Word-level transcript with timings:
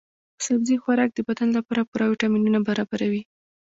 سبزي 0.45 0.75
خوراک 0.83 1.09
د 1.13 1.19
بدن 1.27 1.49
لپاره 1.57 1.81
پوره 1.89 2.05
ويټامینونه 2.07 2.59
برابروي. 2.67 3.21